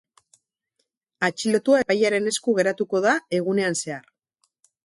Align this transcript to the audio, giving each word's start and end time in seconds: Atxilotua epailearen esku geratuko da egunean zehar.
Atxilotua 1.27 1.83
epailearen 1.85 2.31
esku 2.33 2.57
geratuko 2.61 3.05
da 3.07 3.15
egunean 3.41 3.81
zehar. 3.85 4.13